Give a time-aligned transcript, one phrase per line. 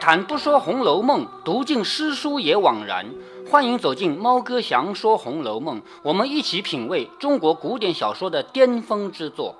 [0.00, 3.06] 谈不说《红楼梦》，读尽诗书也枉然。
[3.50, 9.56] 欢迎走进猫哥祥说《红楼梦》，我们一起品味中国古典小说的巅峰之作。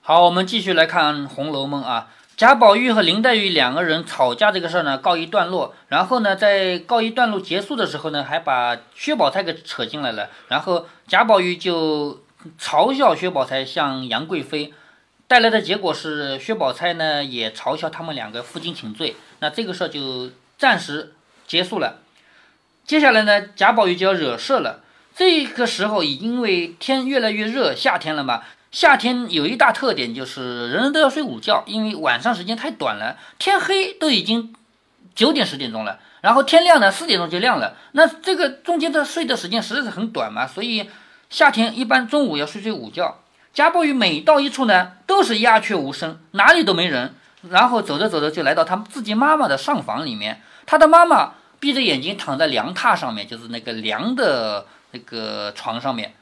[0.00, 2.08] 好，我们继续来看《红楼梦》啊。
[2.36, 5.74] 贾宝玉和林黛玉两个人吵架这个事儿呢，告一段落。
[5.88, 10.28] 然后呢，在告一段落结束的时候呢，还把薛宝钗给扯进来了。
[10.48, 12.20] 然后贾宝玉就
[12.60, 14.72] 嘲笑薛宝钗像杨贵妃。
[15.28, 21.14] 带来的结果是，薛宝钗呢也嘲笑他们两个负荆请罪，那这个事儿就暂时
[21.46, 22.00] 结束了。
[22.84, 24.84] 接下来呢，贾宝玉就要惹事了。
[25.16, 28.42] 这个时候已，因为天越来越热，夏天了嘛。
[28.70, 34.54] 夏天有一大特点就是人人都要睡午觉，因为晚上时间太短了，天黑都已经
[35.14, 37.76] 九点十点钟了，然后天亮呢四点钟就亮了。
[37.92, 40.90] 那这个中间的睡的时间实在是很短嘛，所以
[41.30, 43.22] 夏天一般中午要睡睡午觉。
[43.56, 47.14] 贾宝玉每到一处呢，都是鸦雀无声，哪里都没人。
[47.48, 50.42] 然后走着走着，就来到他们自己妈妈的上房里面。
[50.66, 56.12] 他的妈妈闭着眼睛躺在凉榻上面，就是那个凉的那个床上面。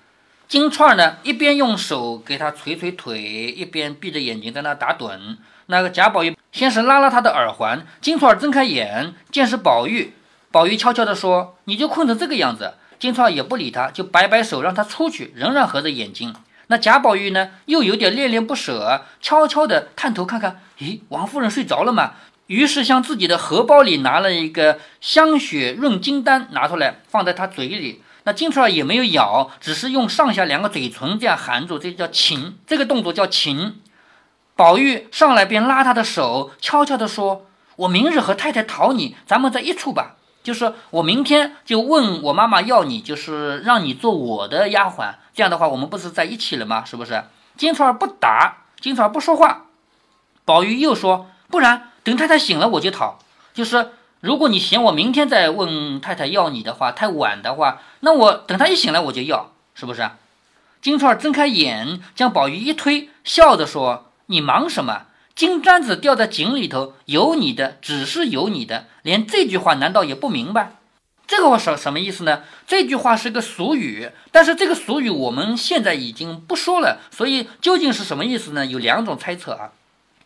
[0.47, 5.37] 金钏呢，一边用手给他捶捶腿，一边闭着眼睛在那打盹。
[5.67, 10.15] 那个贾宝玉先是拉拉他的耳环，金钏睁开眼，见是宝玉。
[10.53, 16.33] 宝玉悄悄地说：“你就困成这个样子。”金钏也不理他，就摆摆手让他出去，仍然合着眼睛。
[16.69, 22.13] 那贾宝玉呢，又有点恋恋不舍，悄悄地探头看看，咦，王夫人睡着了吗？
[22.47, 28.03] 于是向自己的荷包里拿了一个香雪润金丹，拿出来放在她嘴里。
[28.25, 32.57] 那金钏儿也没有咬，只是用上下两个嘴唇这样含住，这叫擒。
[32.67, 33.81] 这个动作叫擒。
[34.57, 40.17] 宝玉上来便拉她的手，悄悄地说：“我明日和太太讨你，咱们在一处吧。
[40.45, 46.85] 就是我明天就问我妈妈要你，就是让你做我的丫鬟。”这样的话，我们不是在一起了吗？
[46.85, 47.25] 是不是？
[47.57, 49.65] 金钏儿不答，金钏儿不说话。
[50.45, 53.19] 宝玉又说：“不然等太太醒了，我就讨。
[53.53, 53.91] 就是
[54.21, 60.11] 如果你嫌我明天再问太太要你的话太晚的话，那我等她一醒来我就要，是不是？”
[60.83, 65.07] 金钏儿睁开眼，将宝玉一推，笑着说：“你忙什么？
[65.35, 70.77] 金簪子掉在井里头，有你的，只是有你的，连这句话难道也不明白？”
[71.27, 72.43] 这个话什什么意思呢？
[72.67, 78.67] 这句话是个俗语，但是这个俗语我们现在已经不说了，所以究竟是什么意思呢？
[78.67, 79.73] 有两种猜测啊。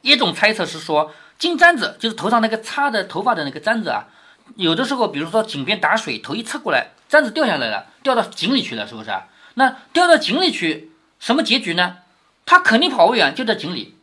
[0.02, 4.08] 一种猜测是说，金簪子就是头上那个插的头发的那个簪子啊，
[4.56, 9.28] 有的时候，比如说井边打水，头一侧过来，簪子掉下来了，掉到井里去了，是不是啊？
[9.54, 10.90] 那掉到井里去，
[11.20, 11.98] 什么结局呢？
[12.44, 13.94] 他肯定跑不远，就在井里，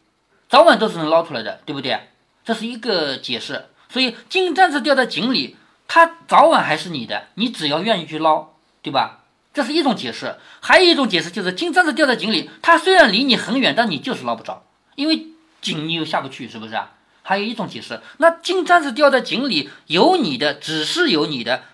[0.50, 2.00] 早晚都是能捞出来的，对不对？
[2.44, 3.66] 这是一个解释。
[3.90, 5.56] 所以金簪子掉在井里。
[5.88, 8.48] 它早晚还是你的，你只要愿意去捞，
[8.82, 9.24] 对吧？
[9.54, 10.36] 这是一种解释。
[10.60, 15.28] 还有一种解释就是金簪子掉在井里，它虽然离你很远，但你就是捞不着，因为
[15.62, 16.94] 井你又下不去，是不是啊？
[17.22, 21.66] 还有一种解释，那金簪子掉在井里，有你的，只是有你的。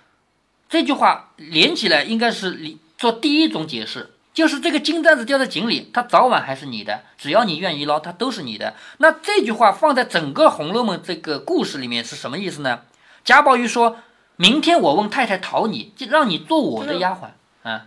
[0.69, 8.73] 这句话连起来应该是做第一种解释，就是这个金簪子掉在井里，它早晚还是你的，只要你愿意捞，它都是你的。
[8.99, 12.81] 那这句话放在整个《红楼梦》这个故事里面是什么意思呢？
[13.23, 13.97] 贾宝玉说
[14.37, 17.27] ：“明天我问太太讨你，就让你做我的丫鬟。”
[17.69, 17.85] 啊，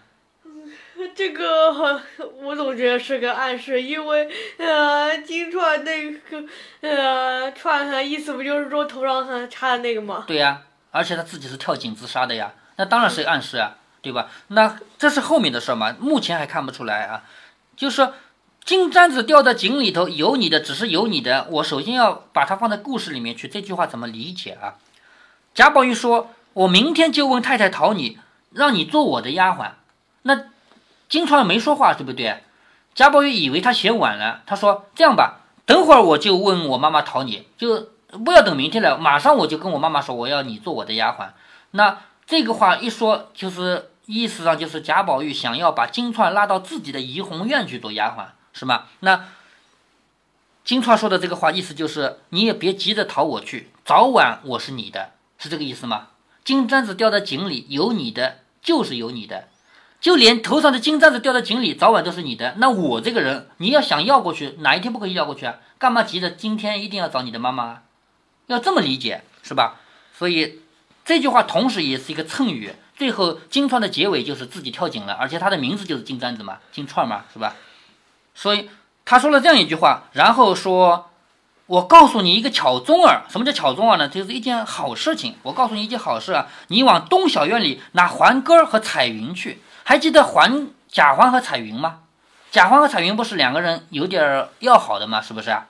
[1.17, 2.01] 这个
[2.43, 4.29] 我总觉得是个暗示，因为
[4.59, 6.45] 呃，金钏那个
[6.81, 10.25] 呃串上意思不就是说头上插的那个吗？
[10.27, 14.29] 对呀，而且他自己是跳井自杀的呀，那当然是暗示啊，对吧？
[14.49, 17.25] 那这是后面的事嘛，目前还看不出来啊。
[17.75, 18.13] 就是说，
[18.65, 21.49] 金簪子掉在井里头，有你的，只是有你的。
[21.51, 24.75] 我首先要把它放在故事里面去，这句话怎么理解啊？
[25.55, 28.19] 贾宝玉说：“我明天就问太太讨你，
[28.53, 29.71] 让你做我的丫鬟。”
[30.23, 30.45] 那
[31.09, 32.43] 金钏没说话，对不对？
[32.95, 37.89] 贾宝玉以为他嫌晚了，他说：“这样吧，等会儿我就问我妈妈讨你，就
[38.25, 41.31] 不要等明天了，马上我就跟我妈妈说，我要你做我的丫鬟。”
[41.73, 48.85] 那这个话一说，就是意思上就是贾宝玉想要把金钏拉到自己的怡红院去做丫鬟，是吗？
[49.01, 49.25] 那
[50.65, 55.13] 金钏说的这个话，意思就是你也别急着讨我去，早晚我是你的。
[55.37, 56.09] 是这个意思吗？
[56.45, 59.49] 金簪子掉在井里，有你的就是有你的，
[60.01, 62.55] 就连头上的金簪子掉在井里，早晚都是你的。
[62.59, 65.57] 那我这个人，你要想要过去，哪一天不可以要过去啊？
[65.79, 67.83] 干嘛急着今天一定要找你的妈妈？
[68.47, 69.81] 要这么理解是吧？
[70.17, 70.61] 所以
[71.05, 72.75] 这句话同时也是一个衬语。
[72.97, 77.55] 最后金钏的结尾就是自己跳井了，而且他的名字就是金簪子嘛，金钏嘛，是吧？
[78.35, 78.71] 所以
[79.05, 81.11] 他说了这样一句话，然后说。
[81.67, 84.07] 我告诉你一个巧中儿，什么叫巧中儿呢？
[84.07, 85.37] 就是一件好事情。
[85.43, 89.63] 我告诉你一件好事啊，你往东小院里拿环根儿和彩云去。
[89.83, 92.01] 还记得环贾环和彩云吗？
[92.51, 95.23] 贾环和彩云不是两个人有点要好的吗？
[95.23, 95.65] 是不是啊？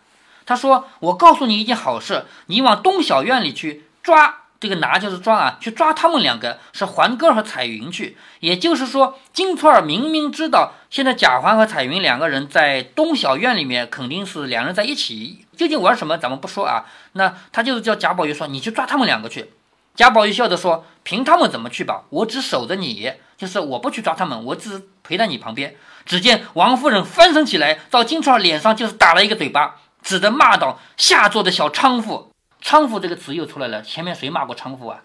[0.44, 8.16] 他说：“我告诉你一件好事，你往东小院里去抓。”这个拿就是抓啊，去抓他们两个是环哥和彩云去。
[8.40, 16.86] 也就是说，金钏儿明明知道现在贾环和彩云两个人在东小院里面肯定是两人在一起，究竟玩什么咱们不说啊。
[17.12, 19.50] 那他就是叫贾宝玉说：“你去抓他们两个去。”
[19.94, 25.76] 贾宝玉笑着说：“凭他们怎么去吧，我只守着你，就是我不去抓他们，我只陪在你旁边。”
[26.06, 32.30] 只见王夫人翻身起来，到金钏儿脸上就是打了一个嘴巴，指着骂道：“下作的小娼妇！”
[32.64, 35.02] 娼妇这个词又出来了，前面谁骂过娼妇啊？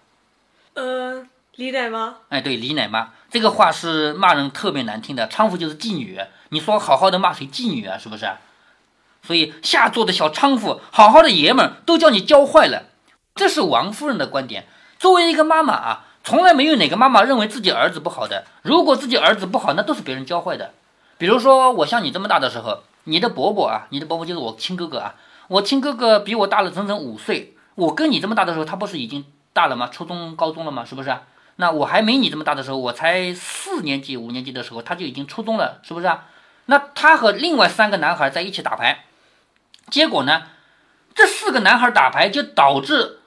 [0.72, 1.26] 呃，
[1.56, 2.16] 李奶妈。
[2.30, 6.18] 哎，对，李奶妈这个话是骂人特别难听的，娼妇就是妓女。
[6.48, 7.98] 你说好好的骂谁妓女啊？
[7.98, 8.26] 是不是？
[9.22, 12.84] 所以下作的小娼妇，好好的爷们都叫你教坏了。
[13.34, 14.66] 这是王夫人的观点。
[14.98, 18.46] 作为一个妈妈啊，从来没有哪个妈妈认为自己儿子不好的。
[18.62, 20.72] 如果自己儿子不好，那都是别人教坏的。
[21.18, 25.14] 比如说我像你这么大的时候，你的伯伯啊，你的伯伯就是我亲哥哥啊。
[25.50, 29.88] 我亲哥哥比我大了整整五岁，我跟你这么大的时候，他不是已经大了吗？
[29.88, 30.84] 初中、高中了吗？
[30.84, 31.12] 是不是？
[31.56, 36.08] 那我还没你这么大的时候，我才四年级、五年级的时候，他就已经初中了，是不是？
[36.66, 39.06] 那他和另外三个男孩在一起打牌，
[39.90, 40.42] 结果呢，
[41.16, 43.18] 这四个男孩打牌就导致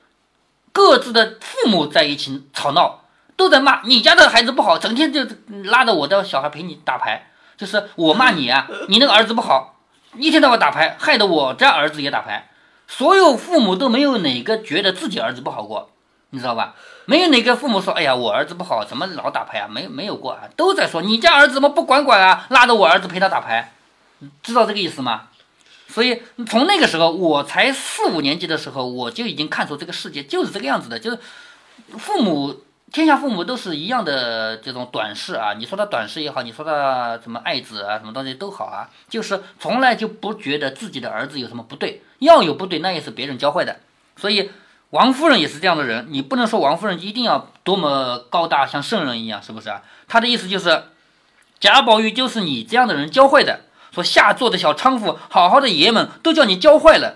[0.72, 3.02] 各自的父母在一起吵闹，
[3.36, 5.28] 都在骂你家的孩子不好，整天就
[5.66, 9.73] 拉着我的小孩陪你打牌，就是我骂你啊，你那个儿子不好。
[10.16, 12.50] 一天到晚打牌，害得我家儿子也打牌。
[12.88, 15.90] 所有父母都没有哪个觉得自己儿子不好过，
[16.30, 16.76] 你知道吧？
[17.06, 22.46] 没有哪个父母说：“哎呀，我儿子不好，怎么老打牌啊？”没没有过啊，都在说：“你家儿子怎么不管管啊？
[22.50, 23.74] 拉着我儿子陪他打牌，
[24.42, 25.30] 知道这个意思吗？”
[25.88, 31.20] 所以从那个时候，我才四五年级的时候，我就已经看出这个世界就是这个样子的，就是
[31.98, 32.62] 父母。
[32.94, 35.54] 天下父母都是一样的这种短视啊！
[35.58, 43.78] 你说他短视也好，你说他什么爱子啊，什么东西都好啊，就是从来就不觉得自己的儿子有什么不对，要有不对那也是别人教坏的。
[44.16, 44.52] 所以
[44.92, 49.82] 王夫人也是这样的人，你不能说王夫人一定要多么高大，像圣人一样，是不是啊？
[50.08, 50.84] 他的意思就是
[51.60, 53.62] 贾宝玉就是你这样的人教坏的，
[53.92, 57.16] 说下作的小娼妇，好好的爷们都叫你教坏了。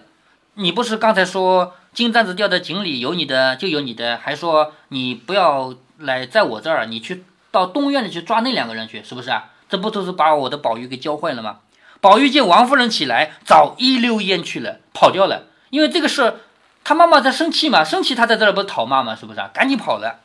[0.56, 1.76] 你不是刚才说？
[1.98, 9.46] 金簪子掉在井里，有你的就有你的，还说你不要来在我这儿，你去到东院里去抓那两个人去，是不是啊？
[9.68, 11.58] 这不都是把我的宝玉给教坏了吗？
[12.00, 15.48] 宝玉见王夫人起来，早一溜烟去了，跑掉了。
[15.72, 16.36] 因为这个事，
[16.84, 19.50] 他妈妈在生气嘛，生气他在这儿不是讨骂嘛，是不是啊？
[19.52, 20.20] 赶紧跑了。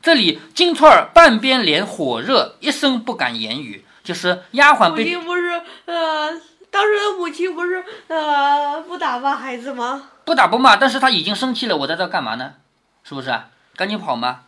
[0.00, 5.16] 这里金钏儿半边脸火热，一声不敢言语，就是丫鬟被。
[5.16, 6.30] 不是呃，
[6.70, 10.10] 当时的母亲不是呃不打骂孩子吗？
[10.28, 12.52] 不打不骂，但是他已经生气了，我在这干嘛呢？
[13.02, 13.48] 是不是啊？
[13.76, 14.40] 赶紧跑吗？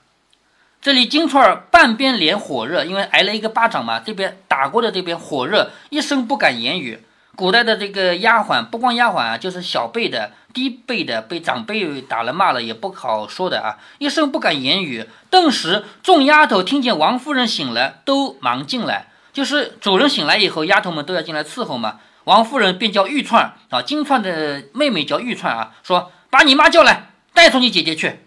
[0.82, 7.02] 这里金钏儿半边脸火热，因为挨了一个巴掌嘛，这边打过的这边火热，一声不敢言语。
[7.34, 15.08] 古代的这个丫鬟，不光丫鬟啊，就是小辈的、低辈的，被长辈打了骂了也不好说的啊，一声不敢言语。
[15.30, 22.00] 顿时众丫头听见王夫人醒了，都忙进来，就是主人醒来以后，丫头们都要进来伺候嘛。
[22.24, 28.20] 王夫人便叫玉钏啊，金钏的妹妹叫玉钏啊，说把你妈叫来，带出你姐姐去。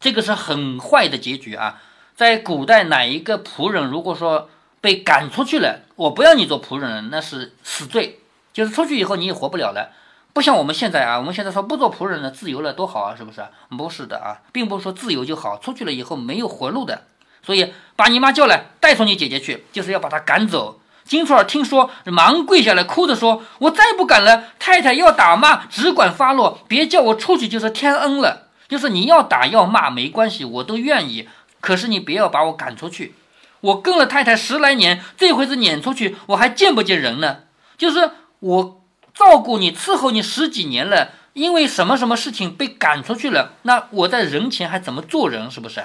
[0.00, 1.80] 这个是很坏的结局啊！
[2.14, 8.20] 在古代，哪一个仆人如果说被赶出去了，我不要你做仆人，那是死罪，
[8.52, 9.92] 就是出去以后你也活不了了。
[10.34, 13.42] 不像我们现在啊，我们现在说不做仆人了，自由了多好啊，是不是？
[13.70, 17.04] 不是的啊，并不是说自由就好，出去了以后没有活路的。
[17.42, 20.80] 所以把你妈叫来，带出你姐姐去，就是要把她赶走。
[21.04, 28.48] 金钏儿听说，忙跪下来，哭着说：“我再不敢了，太太要打骂，只管发落，别叫我出去，就是天恩了。
[28.66, 31.28] 就是你要打要骂没关系，我都愿意。
[31.60, 33.14] 可是你别要把我赶出去。
[33.60, 37.40] 我跟了太太十来年，这回子撵出去，我还见不见人呢？
[37.76, 38.82] 就是我
[39.14, 45.50] 照顾你、伺候你十几年了，因为什么什么事情被赶出去了，那我在人前还怎么做人？
[45.50, 45.84] 是不是？”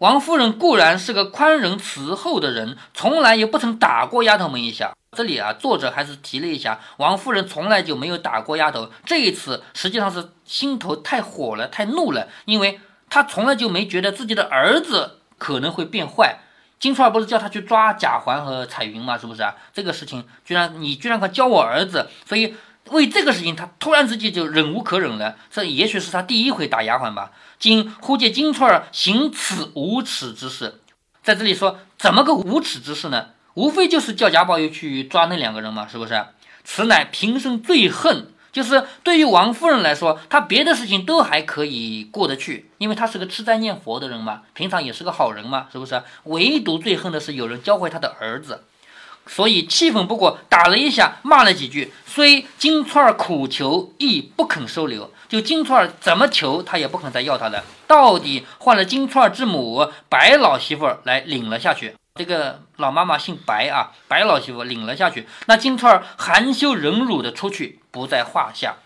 [0.00, 4.96] 王夫人固然是个宽仁慈厚的人，从来也不曾打过丫头们一下。
[5.14, 8.90] 这里啊，作者还是提了一下，王夫人从来就没有打过丫头。
[9.04, 12.80] 这一次实际上是心头太火了，太怒了，因为
[13.10, 16.38] 她从来就没觉得自己的儿子可能会变坏。
[16.78, 19.18] 金钏儿不是叫他去抓贾环和彩云吗？
[19.18, 19.54] 是不是啊？
[19.74, 22.54] 这个事情居然你居然敢教我儿子，所以。
[22.90, 25.36] 为这个事情，他突然之间就忍无可忍了。
[25.50, 27.32] 这也许是他第一回打丫鬟吧。
[27.58, 30.80] 今忽见金钏儿行此无耻之事，
[31.22, 33.28] 在这里说怎么个无耻之事呢？
[33.54, 36.24] 无非就是叫贾宝玉去抓那两个人嘛，是不是？
[36.62, 46.02] 此乃平生最恨，就是对于王夫人来说，她别的事情都还可以过得去，因为她是个吃斋念佛的人嘛，平常也是个好人嘛，是不是？
[46.24, 48.64] 唯独最恨的是有人教会她的儿子。
[49.32, 51.92] 所以气愤不过，打了一下，骂了几句。
[52.04, 55.12] 虽金钏儿苦求，亦不肯收留。
[55.28, 57.64] 就金钏儿怎么求，他也不肯再要他了。
[57.86, 61.94] 到底换了金钏儿之母白老媳妇来领了下去。
[62.16, 65.28] 这个老妈妈姓白啊，白老媳妇领了下去。
[65.46, 68.78] 那金钏儿含羞忍辱的出去，不在话下。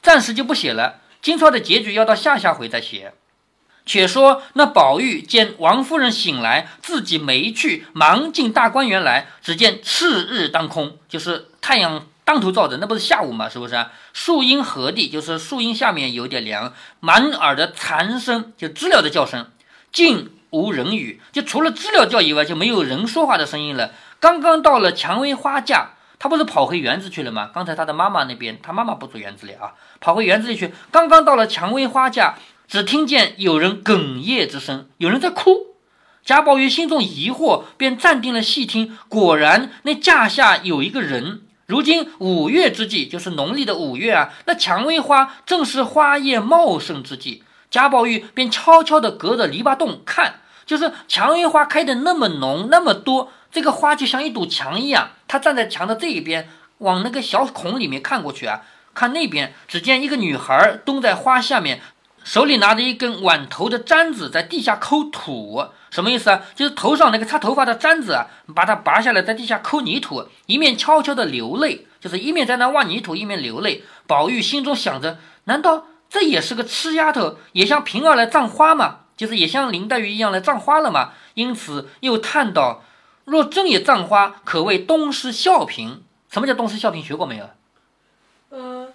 [0.00, 1.00] 暂时就不写了。
[1.20, 3.12] 金钏的结局要到下下回再写。
[3.84, 9.26] 且说那宝玉见王夫人醒来，自己没去，忙进大观园来。
[9.42, 13.48] 只见赤日当空，就是太阳当头照着，那不是下午吗？
[13.48, 13.84] 是不是？
[14.12, 16.72] 树荫何地，就是树荫下面有点凉。
[17.00, 19.50] 满耳的蝉声，就知了的叫声，
[19.90, 23.90] 静无人语，就除了知了叫以外，就没有人说话的声音了。
[24.20, 27.50] 刚刚到了蔷薇花架，他不是跑回园子去了吗？
[27.52, 30.72] 刚才他的妈妈那边，他妈妈不住园子里啊，跑回园子里去。
[30.92, 32.36] 刚刚到了蔷薇花架。
[32.72, 35.76] 只听见有人哽咽之声，有人在哭。
[36.24, 38.96] 贾宝玉心中疑惑，便站定了细听。
[39.10, 41.42] 果然，那架下有一个人。
[41.66, 47.44] 如今五月之际，就是农历的五月啊，那蔷薇花正是花叶茂盛之际。
[47.70, 55.10] 贾宝玉便悄悄地隔着篱笆洞看，就是蔷薇花开得那么浓那么多，这个花就像一堵墙一样。
[55.28, 56.48] 他站在墙的这一边，
[56.78, 58.62] 往那个小孔里面看过去啊，
[58.94, 61.82] 看那边，只见一个女孩蹲在花下面。
[62.24, 66.42] 手里拿着一根碗头的簪子，在地下抠土，什么意思啊？
[66.54, 73.84] 就是头上那个擦头发的簪子啊，把它拔下来，在地下抠泥土，一面悄悄的流泪，就是一面在那挖泥土，一面流泪。
[74.06, 79.00] 宝玉心中想着，难道这也是个痴丫头，也像平儿来葬花吗？
[79.16, 81.12] 就是也像林黛玉一样来葬花了吗？
[81.34, 82.82] 因此又叹道：
[83.24, 85.98] 若真也葬花，可谓东施效颦。
[86.30, 87.02] 什么叫东施效颦？
[87.02, 87.50] 学过没有？
[88.48, 88.88] 呃，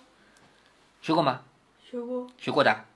[1.01, 1.41] 学过吗？
[1.89, 2.27] 学过。
[2.38, 2.87] 学过的。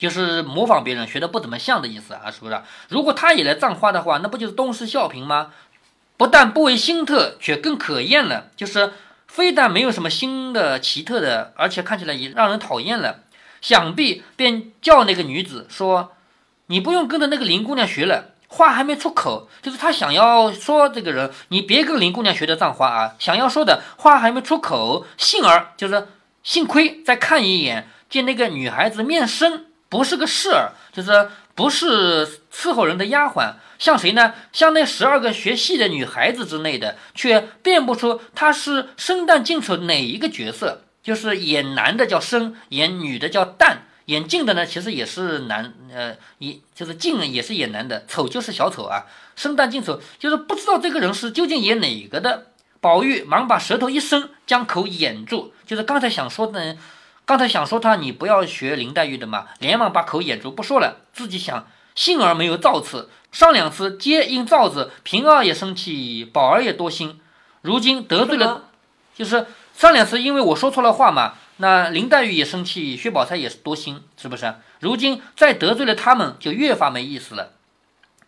[0.00, 2.60] 就是模仿别人学的不怎么像的意思啊，是不是？
[2.88, 5.52] 如果他也来葬花的话，那不就是东施效颦吗？
[6.16, 8.46] 不但不为新特，却更可厌了。
[8.56, 8.94] 就是
[9.26, 13.20] 非但没有什么新的奇特的，而且看起来也让人讨厌了。
[13.60, 16.12] 想必便叫那个女子说
[16.68, 23.14] ：“你不用跟着那个林姑娘学了。”话还没出口，就是他想要说这个人，你别跟林姑娘学的葬花啊。
[23.18, 26.08] 想要说的话还没出口，幸而就是
[26.42, 29.66] 幸亏再看一眼，见那个女孩子面生。
[29.90, 34.32] 不是个侍儿，就是不是伺候人的丫鬟，像谁呢？
[34.52, 40.84] 像那十二个学戏的女孩子之类的，却辨不出她是生旦净丑哪一个角色。
[41.02, 49.06] 就是演男的叫生，演女的叫旦，演净的呢，其实也是男，呃，也就是净也是演男的，丑就是小丑啊。
[49.34, 52.46] 生旦净丑，就是不知道这个人是究竟演哪个的。
[52.80, 56.76] 宝玉忙把舌头一伸，将口掩住，就是刚才想说的。
[57.30, 60.96] 刚才想说他，你不要学林黛玉的嘛，连忙把口掩住不说了。
[61.12, 67.20] 自己想，幸而没有造次，上两次皆因造字，平儿也生气，宝儿也多心。
[67.62, 68.64] 如今得罪了，
[69.14, 69.46] 就是
[69.76, 74.52] 上两次因为我说错了话嘛，那林黛玉也生气，薛宝钗也是多心，是不是？
[74.80, 77.52] 如今再得罪了他们，就越发没意思了。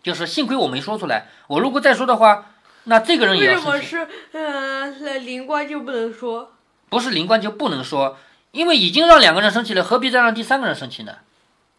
[0.04, 2.52] 就是幸亏我没说出来，我如果再说的话，
[2.84, 3.48] 那这个人也。
[3.48, 6.52] 为什么是呃灵官就不能说？
[6.88, 8.16] 不是灵官就不能说。
[8.52, 11.16] 因为已经让两个人生气了，何必再让第三个人生气呢？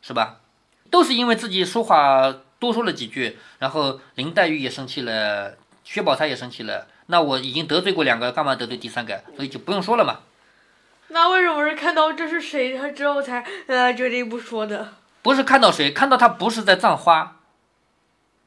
[0.01, 0.41] 是吧？
[0.89, 6.87] 都是因为自己说话多说了几句，然后林黛玉也生气了，薛宝钗也生气了。
[7.07, 9.23] 那我已经得罪过两个，干嘛得罪第三个？
[9.35, 10.19] 所以就不用说了嘛。
[11.09, 14.93] 那为什么是看到这是谁他之后才呃决定不说的？
[15.21, 17.39] 不是看到谁，看到他不是在葬花。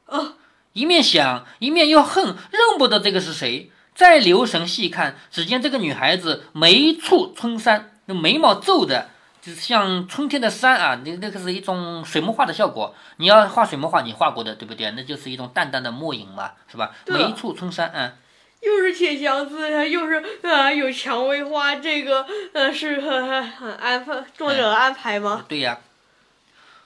[0.05, 0.33] 哦，
[0.73, 3.71] 一面想，一面又恨，认不得这个是谁。
[3.95, 7.96] 再留神细看，只见这个女孩子眉蹙春山。
[8.07, 9.09] 那眉毛皱的，
[9.41, 12.95] 就是像春天的山啊，那那个是一种水墨画的效果。
[13.17, 14.89] 你要画水墨画，你画过的对不对？
[14.91, 16.91] 那就是一种淡淡的墨影嘛，是吧？
[17.05, 18.13] 眉处春山，嗯。
[18.59, 25.45] 又是铁箱子，又是啊，有蔷薇花，这个呃是很很安排作者安排吗？
[25.47, 25.77] 对呀。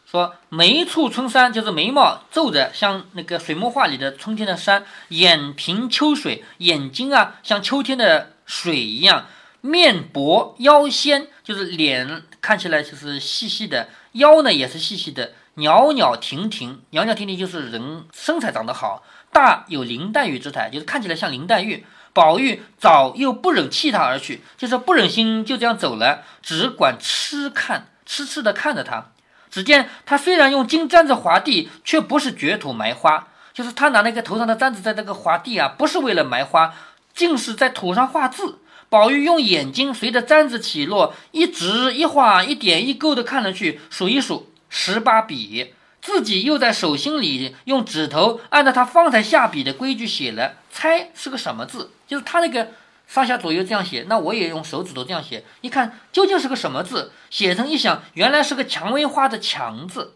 [0.06, 9.28] 说眉处春山，就是眉毛皱着，像那个水墨画里的春天的山；眼平秋水，眼睛啊像秋天的水一样。
[9.62, 21.86] 面薄腰纤，就是脸看起来就是细细的，腰呢也是细细的，袅袅婷婷，袅袅婷婷就是人身材长得好，大有林黛玉之态，就是看起来像林黛玉。
[22.14, 29.12] 宝玉早又不忍弃她而去，就是不忍心就这样走了，只管痴看，痴痴的看着她。
[29.50, 36.74] 只见他虽然用金簪子划地，却不是掘土埋花，就是他拿那个头上的簪子在那个划地啊，不是为了埋花，
[37.14, 38.60] 竟是在土上画字。
[38.92, 51.92] 宝玉用眼睛随着簪子起落，一直一画一点一勾的看了去，数一数十八笔，自己又在手心里用指头按照他方才下笔的规矩写了，猜是个什么字？
[52.06, 52.72] 就是他那个
[53.08, 57.14] 上下左右这样写，那我也用手指头这样写，一看究竟是个什么字？
[57.30, 60.16] 写成一想，原来是个蔷薇花的“蔷”字。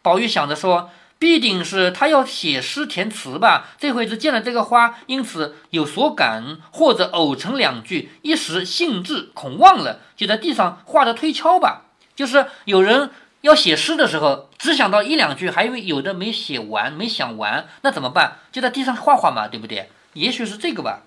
[0.00, 0.88] 宝玉想着说。
[1.18, 3.68] 必定是他要写诗填词吧？
[3.78, 11.82] 这会子见了这个花，因此有所感，或者偶成两句，一时兴致恐忘了，就在地上画着推敲吧。
[12.14, 18.38] 就是有人要写诗的时候，只想到一两句，还以为有的没写完，没想完，那怎么办？
[18.52, 19.88] 就在地上画画嘛，对不对？
[20.12, 21.02] 也许是这个吧。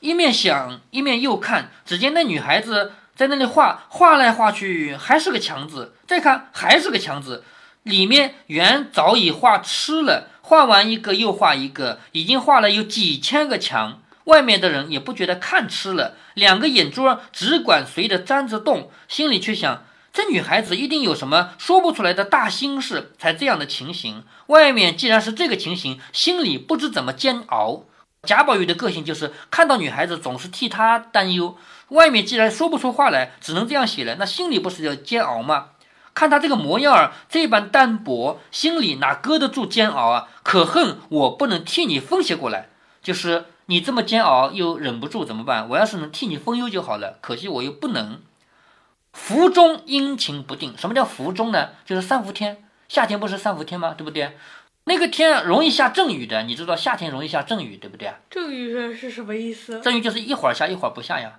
[0.00, 7.44] 一面想，一面又看，只见那女孩子在那里画，画来画去还是个强字，再看还是个强字。
[7.84, 14.00] 里面原早已画吃了，画完一个又画一个，已经画了有几千个墙。
[14.24, 24.24] 外面的人也不觉得看吃了，两个眼珠只管随着粘着动，心里却想：这女孩子一定有什么说不出来的大心事，才这样的情形。
[24.46, 27.84] 外面既然是这个情形，心里不知怎么煎熬。
[28.22, 35.66] 贾宝玉的个性就是看到女孩子总是替她担忧，外面既然说不出话来，只能这样写了，那心里不是要煎熬吗？
[36.14, 40.28] 看他这个模样儿，这般单薄，心里哪搁得住煎熬啊？
[40.42, 42.68] 可恨我不能替你分析过来，
[43.02, 45.68] 就是你这么煎熬又忍不住怎么办？
[45.68, 48.20] 我要是能替你分忧就好了，可惜我又不能。
[49.12, 51.70] 伏中阴晴不定，什么叫伏中呢？
[51.84, 53.94] 就是三伏天，夏天不是三伏天吗？
[53.96, 54.36] 对不对？
[54.84, 58.16] 那个天容易下阵雨的，你知道夏天容易下阵雨，对不对啊？
[58.28, 59.80] 阵雨是什么意思？
[59.80, 61.38] 阵雨就是一会儿下一会儿不下呀，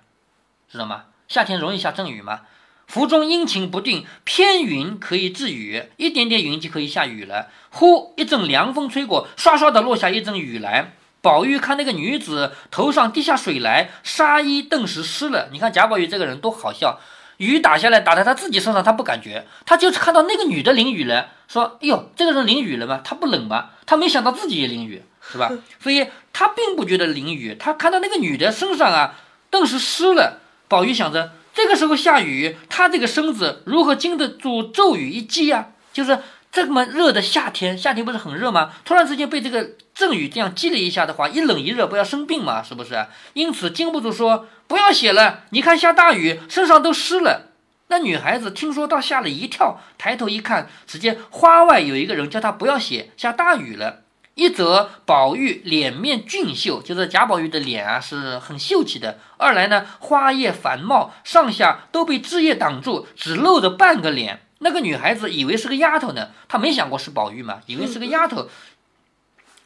[0.68, 1.04] 知道吗？
[1.28, 2.40] 夏天容易下阵雨吗？
[2.86, 7.48] 福中阴晴不定，偏云可以致雨，一点点云就可以下雨了。
[7.70, 10.92] 忽一阵凉风吹过，唰唰的落下一阵雨来。
[11.20, 15.48] 宝玉看那个女子头上滴下水来，纱衣顿时湿了。
[15.50, 17.00] 你看贾宝玉这个人多好笑，
[17.38, 23.00] 雨打下来打在他自己身上，他不感觉，他就是看到那个女的淋雨了，说：“哎呦，这个人淋雨了吗？
[23.02, 25.50] 他不冷吗？”他没想到自己也淋雨，是吧？
[25.82, 29.16] 所以他并不觉得淋雨，他看到那个女的身上啊，
[29.50, 30.40] 顿时湿了。
[30.68, 31.32] 宝玉想着。
[31.56, 35.68] 这个时候下雨，他这个身子如何经得住骤雨一击呀？
[35.90, 36.18] 就是
[36.52, 38.72] 这么热的夏天，夏天不是很热吗？
[38.84, 43.06] 突然之间被这个阵雨这样击了一下的话，一冷一热，不要生病嘛，是不是？
[43.32, 45.44] 因此经不住说不要写了。
[45.48, 47.52] 你看下大雨，身上都湿了。
[47.88, 54.02] 那女孩子听说到吓了一跳，抬头一看，只见花外有一个人叫她不要写，下大雨了。
[54.36, 64.42] 一则宝玉脸面俊秀，就是贾宝玉的脸啊是很秀气的；二来呢，花叶繁茂，上下都被枝叶挡住，只露着半个脸。
[64.58, 68.50] 那个女孩子以为是个丫头呢，她没想过是宝玉嘛，以为是个丫头，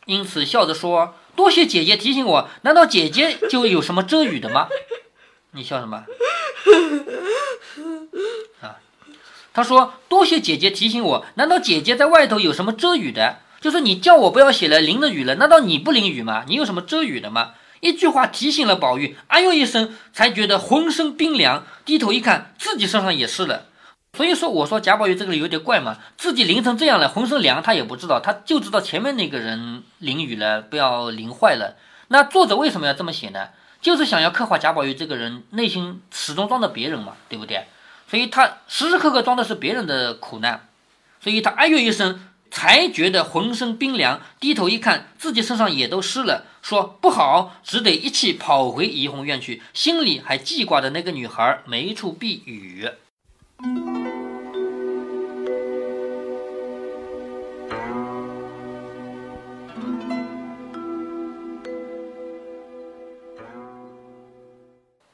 [0.07, 4.69] 因此笑着说：“多谢姐姐提醒我，难道姐姐就有什么遮雨的吗？”
[5.51, 6.05] 你笑什么？
[8.61, 8.79] 啊？
[9.53, 16.45] 他说：“多谢姐姐提醒我，难道姐姐在外头有什么遮雨的？”就是你叫我不要写了，淋了雨了，难道你不淋雨吗？
[16.49, 17.51] 你有什么遮雨的吗？
[17.81, 23.67] 一句话提醒了宝玉，哎呦一声，才觉得浑身冰凉，低头一看，自己身上也湿了。
[24.17, 31.77] 所以说，我说贾宝玉这个人有点怪嘛，自己淋成这样了，浑身凉，他也不知道，他就知道前面那个人淋雨了，不要淋坏了。
[32.09, 33.49] 那作者为什么要这么写呢？
[33.81, 37.67] 就是想要刻画贾宝玉这个人内心始终装着别人嘛，对不对？
[38.11, 40.69] 所以他时时刻刻装的是别人的苦难，
[41.23, 42.21] 所以他哎呦一声。
[42.51, 52.89] 才觉得浑身冰凉，低头一看，自己身上也都湿了，说不好，只得一气跑回怡红院去，心里还记挂着那个女孩没处避雨。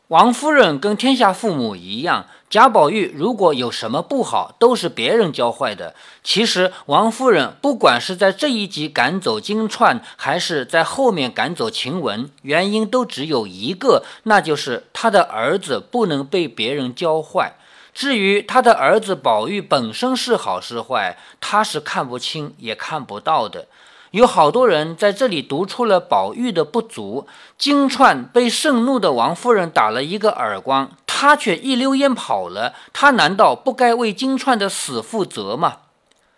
[0.09, 5.97] 王夫人跟天下父母一样，贾宝玉如果有什么不好，都是别人教坏的。
[6.23, 17.57] 其实王夫人不管是在这一集赶走金钏，还是在后面赶走晴雯，原因都只有一个，那就是她的儿子不能被别人教坏。
[17.93, 23.67] 至于她的儿子宝玉本身是好是坏，她是看不清也看不到的。
[24.13, 27.27] 有好多人在这里读出了宝玉的不足。
[27.59, 32.75] 金钏被盛怒的王夫人打了一个耳光，他却一溜烟跑了。
[32.93, 35.79] 他难道不该为金钏的死负责吗？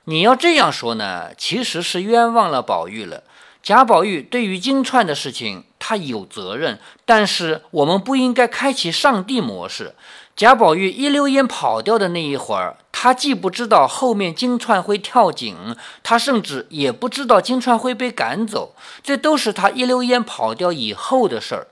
[0.04, 3.22] 你要这样说呢，其实是冤枉了宝玉了。
[3.62, 9.94] 贾宝玉对于金钏的事情，他有责任，但是我们不应该开启上帝模式。
[10.38, 15.74] 贾宝玉一溜烟跑掉的那一会儿，他既不知道后面金钏会跳井，
[16.05, 21.66] 他甚至也不知道金钏会被赶走，这都是他一溜烟跑掉以后的事儿。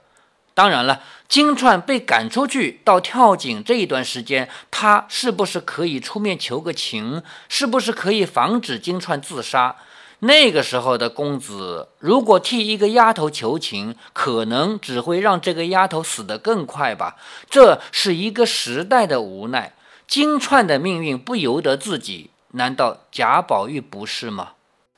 [0.53, 7.23] 当然了，金串被赶出去到跳井这一段时间，他是不是可以出面求个情？
[7.47, 9.77] 是不是可以防止金串自杀？
[10.19, 17.17] 那个时候的公子，如果替一个丫头求情，可能只会让这个丫头死得更快吧。
[17.49, 19.73] 这是一个时代的无奈。
[20.07, 24.53] 金钏的命运不由得自己，难道贾宝玉不是吗？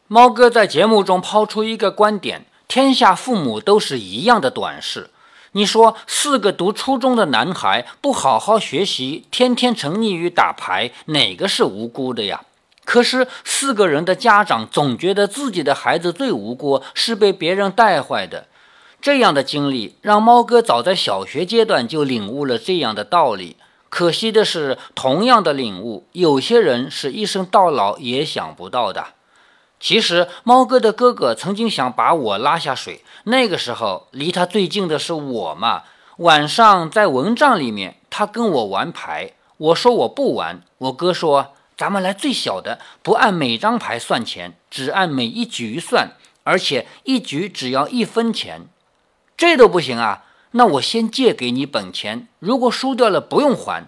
[0.07, 5.09] 猫哥在节目中抛出一个观点：天下父母都是一样的短视。
[5.53, 12.41] 你说四个读初中的男孩不好好学习，天天沉溺于打牌，哪个是无辜的呀？
[12.89, 18.47] 可是四个人的家长总觉得自己的孩子最无辜，是被别人带坏的。
[18.99, 23.57] 这样的经历让猫哥早在小学阶段就领悟了这样的道理。
[23.89, 29.05] 可惜的是，同样的领悟，有些人是一生到老也想不到的。
[29.79, 33.03] 其实，猫哥的哥哥曾经想把我拉下水。
[33.25, 35.83] 那个时候，离他最近的是我嘛。
[36.17, 39.33] 晚上在蚊帐里面，他跟我玩牌。
[39.57, 40.63] 我说我不玩。
[40.79, 46.09] 我哥说：“咱们来最小的，不按每张牌算钱，只按每一局算，
[46.43, 48.67] 而且一局只要一分钱。”
[49.37, 50.25] 这都不行啊！
[50.51, 53.87] 那我先借给你本钱，如果输掉了不用还。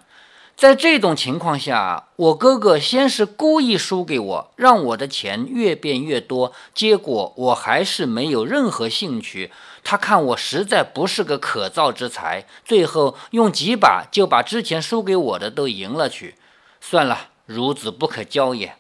[0.56, 6.54] 在这种情况下，我哥哥先是故意输给我，让我的钱越变越多。
[6.74, 9.52] 结果我还是没有任何兴趣。
[9.84, 16.36] 他看我实在不是个可造之材，最后用几把就把之前输给我的都赢了去。
[16.80, 18.76] 算了，孺子不可教也。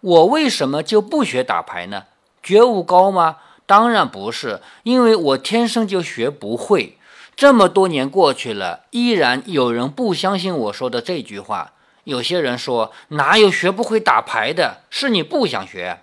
[0.00, 2.04] 我为什么就不学打牌呢？
[2.42, 3.36] 觉悟高吗？
[3.66, 6.96] 当然不是，因为我天生就学不会。
[7.36, 11.72] 这么多年过去了，依然有人不相信我说的这句话。
[12.04, 16.00] 有些人说哪有学不会打牌的，是你不想学。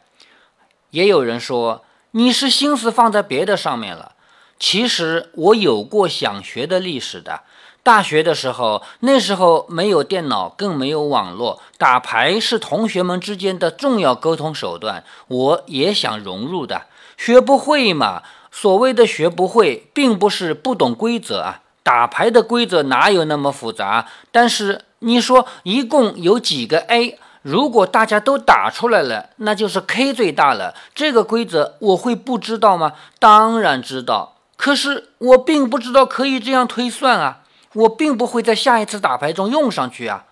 [0.91, 4.13] 也有人说你是心思放在别的上面了。
[4.59, 7.41] 其实我有过想学的历史的。
[7.87, 15.05] 大学的时候，那时候没有电脑，更没有网络，打牌是同学们之间的重要沟通手段。
[15.29, 16.81] 我也想融入的，
[17.15, 18.23] 学不会嘛。
[18.51, 21.61] 所谓的学不会，并不是不懂规则啊。
[21.81, 24.05] 打牌的规则哪有那么复杂？
[24.33, 27.17] 但是你说一共有几个 A？
[27.41, 30.75] 如果大家都打出来了，那就是 K 最大了。
[30.93, 32.91] 这个规则我会不知道吗？
[33.17, 34.35] 当然知道。
[34.57, 37.43] 可是我并不知道可以这样推算啊。
[37.73, 40.25] 我并不会在下一次打牌中用上去啊。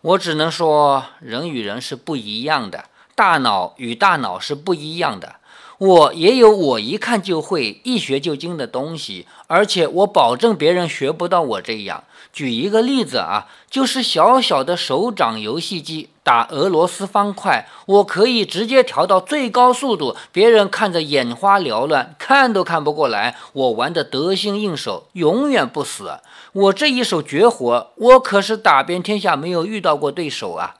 [0.00, 5.36] 我只能说，人与人是不一样的，大脑与大脑是不一样的。
[5.78, 12.04] 我也有我一看就会、一学就精的东西，而且我保证别人学不到我这样。
[12.34, 23.36] 举一个例子啊，就是小小的手掌游戏机打俄罗斯方块，我可以直接调到最高速度，别人看着眼花缭乱，看都看不过来。
[23.52, 26.18] 我玩的得心应手，永远不死。
[26.52, 30.74] 我这一手绝活，我可是打遍天下没有遇到过对手啊。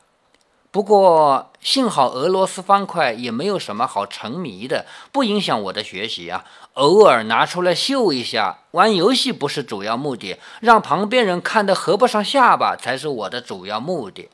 [0.73, 6.45] 不过幸好俄罗斯方块也没有什么好沉迷的，不影响我的学习啊。
[6.75, 14.29] 偶尔拿出来秀一下，玩游戏不是主要目的，让旁边人看得合不上下巴才是我的主要目的。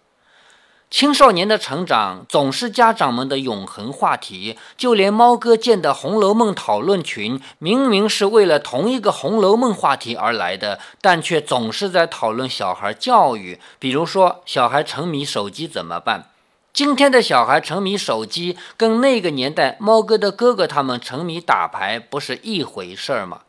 [0.91, 16.30] 青少年的成长总是家长们的永恒话题，就连猫哥建的《红楼梦》讨论群，明明是为了同一个《红楼梦》话题而来的，但却总是在讨论小孩教育，比如说小孩沉迷手机怎么办？
[16.73, 23.41] 今天的小孩沉迷手机，跟那个年代猫哥的哥哥他们沉迷打牌不是一回事儿吗？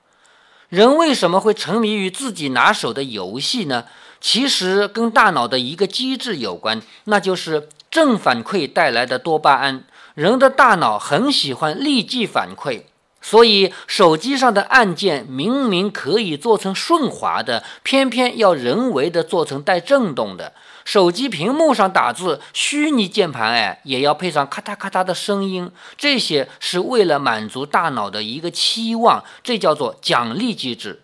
[0.70, 3.86] 人为什么会沉迷于自己拿手的游戏呢？
[4.20, 9.84] 其实跟大脑的一个机制有关，那就是正反馈带来的多巴胺。
[10.16, 12.82] 人的大脑很喜欢立即反馈，
[13.22, 20.54] 所以手机上的按键明明可以做成顺滑的，偏偏要人为的做成带震动的。
[20.84, 25.72] 手机屏幕上打字，虚拟键盘哎，也要配上咔嗒咔嗒的声音。
[25.98, 31.02] 这些是为了满足大脑的一个期望，这叫做奖励机制。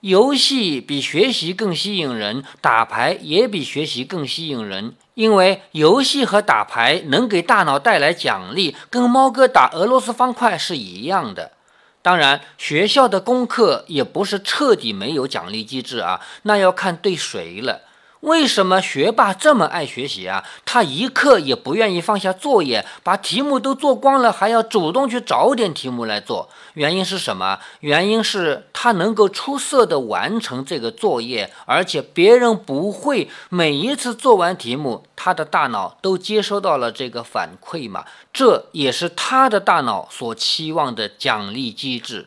[0.00, 11.52] 游戏比学习更吸引人，打牌也比学习更吸引人，因为游戏和打牌能给大脑带来奖励，跟猫哥打俄罗斯方块是一样的。
[12.02, 17.80] 当然，学校的功课也不是彻底没有奖励机制啊，那要看对谁了。
[18.26, 20.42] 为什么学霸这么爱学习啊？
[20.64, 26.48] 他一刻也不愿意放下作业，把题目都做光了，还要主动去找点题目来做。
[26.74, 27.60] 原因是什么？
[27.78, 33.30] 原因是他能够出色的完成这个作业，而且别人不会。
[33.48, 38.04] 每一次做完题目，他的大脑都接收到了这个反馈嘛？
[38.32, 42.26] 这也是他的大脑所期望的奖励机制。